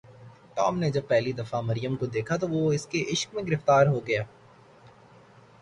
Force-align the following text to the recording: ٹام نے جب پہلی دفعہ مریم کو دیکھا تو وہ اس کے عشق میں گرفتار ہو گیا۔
ٹام 0.55 0.77
نے 0.79 0.89
جب 0.91 1.01
پہلی 1.07 1.31
دفعہ 1.31 1.61
مریم 1.61 1.95
کو 1.95 2.05
دیکھا 2.07 2.35
تو 2.37 2.47
وہ 2.49 2.71
اس 2.73 2.85
کے 2.87 3.03
عشق 3.13 3.35
میں 3.35 3.43
گرفتار 3.43 3.87
ہو 3.87 3.99
گیا۔ 4.07 4.23